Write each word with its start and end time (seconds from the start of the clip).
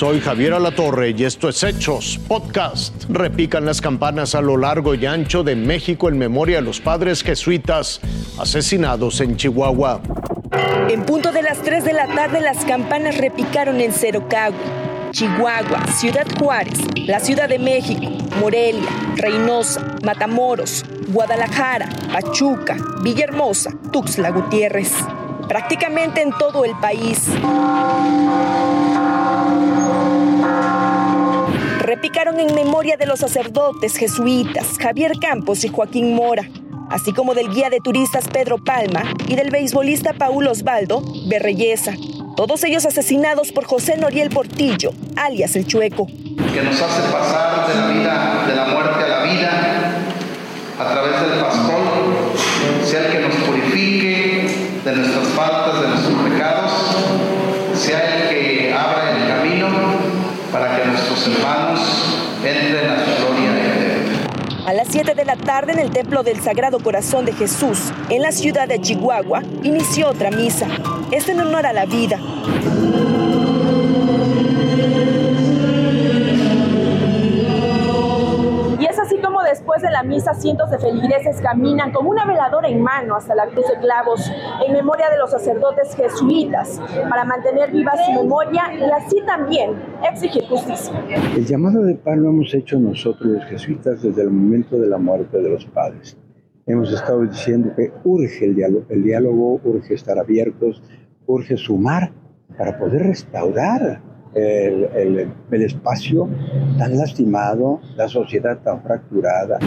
Soy 0.00 0.18
Javier 0.18 0.54
Alatorre 0.54 1.10
y 1.10 1.24
esto 1.24 1.50
es 1.50 1.62
Hechos 1.62 2.18
Podcast. 2.26 3.04
Repican 3.10 3.66
las 3.66 3.82
campanas 3.82 4.34
a 4.34 4.40
lo 4.40 4.56
largo 4.56 4.94
y 4.94 5.04
ancho 5.04 5.42
de 5.42 5.54
México 5.54 6.08
en 6.08 6.16
memoria 6.16 6.56
de 6.56 6.62
los 6.62 6.80
padres 6.80 7.22
jesuitas 7.22 8.00
asesinados 8.38 9.20
en 9.20 9.36
Chihuahua. 9.36 10.00
En 10.88 11.04
punto 11.04 11.32
de 11.32 11.42
las 11.42 11.60
3 11.60 11.84
de 11.84 11.92
la 11.92 12.06
tarde 12.06 12.40
las 12.40 12.64
campanas 12.64 13.18
repicaron 13.18 13.78
en 13.82 13.92
Cerocagua, 13.92 14.58
Chihuahua, 15.10 15.86
Ciudad 15.88 16.26
Juárez, 16.38 16.78
la 17.06 17.20
Ciudad 17.20 17.50
de 17.50 17.58
México, 17.58 18.10
Morelia, 18.40 18.88
Reynosa, 19.16 19.98
Matamoros, 20.02 20.82
Guadalajara, 21.08 21.90
Pachuca, 22.10 22.78
Villahermosa, 23.02 23.70
Tuxtla 23.92 24.30
Gutiérrez. 24.30 24.94
Prácticamente 25.46 26.22
en 26.22 26.30
todo 26.38 26.64
el 26.64 26.72
país. 26.80 27.26
Repicaron 31.90 32.38
en 32.38 32.54
memoria 32.54 32.96
de 32.96 33.04
los 33.04 33.18
sacerdotes 33.18 33.96
jesuitas 33.96 34.78
Javier 34.80 35.10
Campos 35.20 35.64
y 35.64 35.68
Joaquín 35.68 36.14
Mora, 36.14 36.48
así 36.88 37.12
como 37.12 37.34
del 37.34 37.52
guía 37.52 37.68
de 37.68 37.80
turistas 37.80 38.28
Pedro 38.28 38.58
Palma 38.62 39.02
y 39.26 39.34
del 39.34 39.50
beisbolista 39.50 40.12
Paulo 40.12 40.52
Osvaldo 40.52 41.02
Berreyesa, 41.26 41.94
todos 42.36 42.62
ellos 42.62 42.86
asesinados 42.86 43.50
por 43.50 43.64
José 43.64 43.96
Noriel 43.96 44.30
Portillo, 44.30 44.92
alias 45.16 45.56
el 45.56 45.66
Chueco. 45.66 46.06
Que 46.06 46.62
nos 46.62 46.80
hace 46.80 47.10
pasar 47.10 47.66
de 47.66 47.74
la 47.74 47.86
vida, 47.88 48.44
de 48.46 48.54
la 48.54 48.66
muerte 48.66 49.04
a 49.04 49.08
la 49.08 49.22
vida, 49.24 50.02
a 50.78 50.92
través 50.92 51.20
del 51.22 51.40
pastor, 51.40 51.80
sea 52.84 53.06
el 53.06 53.12
que 53.14 53.18
nos 53.18 53.34
purifique 53.34 54.78
de 54.84 54.92
nuestras 54.94 55.26
faltas, 55.30 55.82
de 55.82 55.88
nuestros 55.88 56.14
pecados, 56.30 56.72
sea 57.74 58.28
el 58.28 58.28
que 58.28 58.72
abra 58.72 59.10
el 59.16 59.26
camino 59.26 60.20
para 60.52 60.76
que 60.76 60.84
nuestros 60.86 61.28
hermanos 61.28 61.80
entren 62.42 62.90
a 62.90 63.04
su 63.04 63.22
gloria 63.22 63.50
eterna. 63.50 64.18
A 64.70 64.72
las 64.72 64.86
7 64.86 65.16
de 65.16 65.24
la 65.24 65.34
tarde 65.34 65.72
en 65.72 65.80
el 65.80 65.90
Templo 65.90 66.22
del 66.22 66.40
Sagrado 66.40 66.78
Corazón 66.78 67.24
de 67.24 67.32
Jesús, 67.32 67.92
en 68.08 68.22
la 68.22 68.30
ciudad 68.30 68.68
de 68.68 68.80
Chihuahua, 68.80 69.42
inició 69.64 70.08
otra 70.08 70.30
misa. 70.30 70.68
Esto 71.10 71.32
en 71.32 71.40
honor 71.40 71.66
a 71.66 71.72
la 71.72 71.86
vida. 71.86 72.20
Después 79.50 79.82
de 79.82 79.90
la 79.90 80.04
misa 80.04 80.32
cientos 80.34 80.70
de 80.70 80.78
feligreses 80.78 81.40
caminan 81.40 81.90
con 81.92 82.06
una 82.06 82.24
veladora 82.24 82.68
en 82.68 82.80
mano 82.80 83.16
hasta 83.16 83.34
la 83.34 83.46
cruz 83.48 83.66
de 83.66 83.80
clavos 83.80 84.30
en 84.64 84.72
memoria 84.72 85.10
de 85.10 85.18
los 85.18 85.30
sacerdotes 85.30 85.94
jesuitas 85.96 86.80
para 87.08 87.24
mantener 87.24 87.72
viva 87.72 87.92
su 88.06 88.12
memoria 88.12 88.72
y 88.72 88.84
así 88.84 89.16
también 89.26 89.72
exigir 90.08 90.44
justicia. 90.46 90.94
El 91.36 91.44
llamado 91.44 91.82
de 91.82 91.96
paz 91.96 92.16
lo 92.16 92.28
hemos 92.28 92.54
hecho 92.54 92.78
nosotros 92.78 93.26
los 93.28 93.44
jesuitas 93.46 94.02
desde 94.02 94.22
el 94.22 94.30
momento 94.30 94.78
de 94.78 94.86
la 94.86 94.98
muerte 94.98 95.38
de 95.38 95.48
los 95.48 95.64
padres. 95.66 96.16
Hemos 96.66 96.92
estado 96.92 97.22
diciendo 97.22 97.72
que 97.74 97.90
urge 98.04 98.44
el 98.44 98.54
diálogo, 98.54 98.86
el 98.88 99.02
diálogo 99.02 99.60
urge 99.64 99.94
estar 99.94 100.16
abiertos, 100.18 100.80
urge 101.26 101.56
sumar 101.56 102.12
para 102.56 102.78
poder 102.78 103.02
restaurar 103.02 104.00
el, 104.34 104.88
el, 104.94 105.32
el, 105.50 105.62
espacio 105.62 106.28
tan 106.78 106.96
lastimado, 106.96 107.80
la 107.96 108.08
sociedad 108.08 108.58
tan 108.58 108.82
fracturada. 108.82 109.58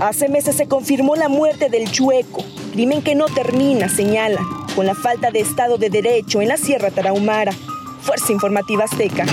Hace 0.00 0.28
meses 0.28 0.56
se 0.56 0.66
confirmó 0.66 1.16
la 1.16 1.28
muerte 1.28 1.68
del 1.68 1.90
Chueco, 1.90 2.44
crimen 2.72 3.02
que 3.02 3.14
no 3.14 3.26
termina, 3.26 3.88
señala, 3.88 4.40
con 4.74 4.86
la 4.86 4.94
falta 4.94 5.30
de 5.30 5.40
Estado 5.40 5.76
de 5.76 5.90
Derecho 5.90 6.40
en 6.40 6.48
la 6.48 6.56
Sierra 6.56 6.90
Tarahumara. 6.90 7.52
Fuerza 8.00 8.32
Informativa 8.32 8.84
Azteca. 8.84 9.26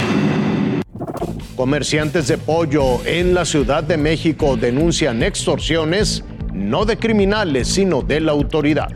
Comerciantes 1.56 2.28
de 2.28 2.38
pollo 2.38 3.06
en 3.06 3.34
la 3.34 3.46
Ciudad 3.46 3.84
de 3.84 3.96
México 3.96 4.58
denuncian 4.58 5.24
extorsiones 5.24 6.26
no 6.56 6.86
de 6.86 6.98
criminales, 6.98 7.68
sino 7.68 8.02
de 8.02 8.22
la 8.22 8.32
autoridad. 8.32 8.90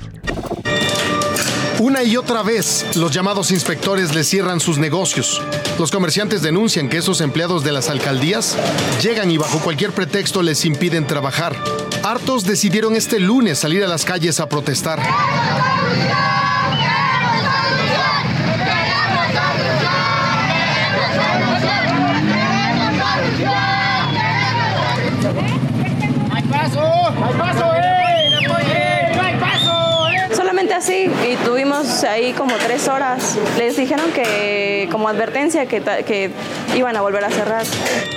Una 1.79 2.03
y 2.03 2.17
otra 2.17 2.43
vez, 2.43 2.85
los 2.95 3.11
llamados 3.11 3.51
inspectores 3.51 4.13
les 4.13 4.27
cierran 4.27 4.59
sus 4.59 4.77
negocios. 4.77 5.41
Los 5.77 5.91
comerciantes 5.91 6.41
denuncian 6.41 6.89
que 6.89 6.97
esos 6.97 7.21
empleados 7.21 7.63
de 7.63 7.71
las 7.71 7.89
alcaldías 7.89 8.57
llegan 9.01 9.31
y 9.31 9.37
bajo 9.37 9.59
cualquier 9.59 9.91
pretexto 9.91 10.41
les 10.41 10.65
impiden 10.65 11.07
trabajar. 11.07 11.55
Hartos 12.03 12.43
decidieron 12.43 12.95
este 12.95 13.19
lunes 13.19 13.59
salir 13.59 13.83
a 13.83 13.87
las 13.87 14.03
calles 14.03 14.39
a 14.39 14.49
protestar. 14.49 14.99
así 30.79 31.11
y 31.29 31.35
ahí 32.03 32.33
como 32.33 32.55
tres 32.57 32.87
horas. 32.87 33.37
Les 33.57 33.77
dijeron 33.77 34.11
que 34.11 34.87
como 34.91 35.07
advertencia 35.09 35.65
que, 35.65 35.81
que, 36.05 36.31
iban 36.75 36.95
a 36.95 37.01
volver 37.01 37.23
a 37.23 37.29
cerrar. 37.29 37.65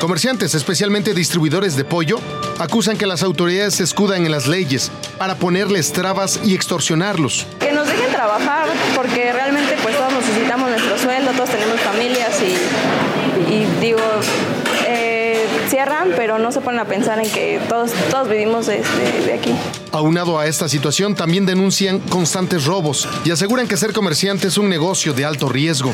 Comerciantes, 0.00 0.54
especialmente 0.54 1.15
distribuidores 1.15 1.76
de 1.76 1.84
pollo, 1.84 2.19
acusan 2.59 2.97
que 2.97 3.06
las 3.06 3.22
autoridades 3.22 3.75
se 3.75 3.84
escudan 3.84 4.25
en 4.25 4.31
las 4.31 4.47
leyes 4.47 4.91
para 5.19 5.37
ponerles 5.37 5.92
trabas 5.92 6.41
y 6.44 6.54
extorsionarlos. 6.54 7.47
Que 7.59 7.72
nos 7.72 7.87
dejen 7.87 8.10
trabajar 8.10 8.66
porque 8.94 9.32
realmente 9.32 9.76
pues 9.82 9.97
todos 9.97 10.12
necesitamos 10.12 10.71
nuestro 10.71 10.98
sueldo, 10.98 11.32
todos 11.32 11.50
tenemos 11.50 11.81
familias 11.81 12.31
y, 12.41 13.53
y 13.53 13.66
digo, 13.81 14.00
cierran, 15.82 16.09
pero 16.16 16.38
no 16.38 16.53
se 16.53 16.60
ponen 16.60 16.81
a 16.81 16.84
pensar 16.84 17.19
en 17.19 17.31
que 17.31 17.60
todos, 17.69 17.93
todos 18.10 18.28
vivimos 18.28 18.66
de, 18.66 18.78
de, 18.78 19.26
de, 19.26 19.32
aquí. 19.34 19.53
Aunado 19.91 20.38
a 20.38 20.47
esta 20.47 20.69
situación, 20.69 21.15
también 21.15 21.47
denuncian 21.47 21.98
constantes 22.00 22.66
robos 22.66 23.09
y 23.25 23.31
aseguran 23.31 23.66
que 23.66 23.76
ser 23.76 23.92
comerciante 23.92 24.48
es 24.48 24.59
un 24.59 24.69
negocio 24.69 25.12
de 25.12 25.25
alto 25.25 25.48
riesgo. 25.48 25.92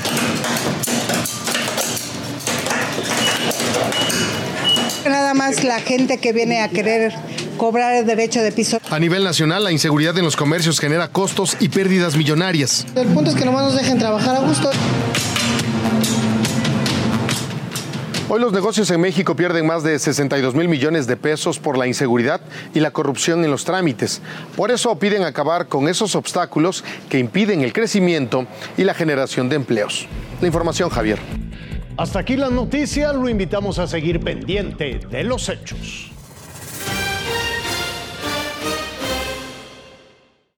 Nada 5.05 5.35
más 5.35 5.65
la 5.65 5.81
gente 5.81 6.19
que 6.19 6.33
viene 6.33 6.61
a 6.61 6.69
querer 6.69 7.15
cobrar 7.57 7.95
el 7.95 8.07
derecho 8.07 8.43
de 8.43 8.53
piso. 8.53 8.79
A 8.91 8.99
nivel 8.99 9.25
nacional, 9.25 9.65
la 9.65 9.73
inseguridad 9.73 10.17
en 10.19 10.25
los 10.25 10.37
comercios 10.37 10.79
genera 10.79 11.09
costos 11.09 11.57
y 11.61 11.69
pérdidas 11.69 12.15
millonarias. 12.17 12.87
El 12.95 13.09
punto 13.09 13.31
es 13.31 13.37
que 13.37 13.45
nomás 13.45 13.65
nos 13.65 13.75
dejen 13.77 13.99
trabajar 13.99 14.37
a 14.37 14.41
gusto. 14.41 14.71
Hoy 18.31 18.41
los 18.41 18.53
negocios 18.53 18.91
en 18.91 19.01
México 19.01 19.35
pierden 19.35 19.67
más 19.67 19.83
de 19.83 19.99
62 19.99 20.55
mil 20.55 20.69
millones 20.69 21.07
de 21.07 21.17
pesos 21.17 21.59
por 21.59 21.79
la 21.79 21.87
inseguridad 21.87 22.43
y 22.75 22.81
la 22.81 22.91
corrupción 22.91 23.43
en 23.43 23.51
los 23.51 23.65
trámites. 23.65 24.21
Por 24.55 24.71
eso 24.71 24.99
piden 24.99 25.23
acabar 25.23 25.67
con 25.67 25.89
esos 25.89 26.15
obstáculos 26.15 26.85
que 27.09 27.19
impiden 27.19 27.63
el 27.63 27.73
crecimiento 27.73 28.47
y 28.77 28.85
la 28.85 28.93
generación 28.93 29.49
de 29.49 29.57
empleos. 29.57 30.07
La 30.43 30.47
información, 30.47 30.91
Javier. 30.91 31.19
Hasta 31.97 32.19
aquí 32.19 32.37
la 32.37 32.51
noticia, 32.51 33.15
lo 33.15 33.31
invitamos 33.31 33.79
a 33.79 33.87
seguir 33.87 34.21
pendiente 34.21 35.01
de 35.11 35.25
los 35.25 35.49
hechos. 35.49 36.11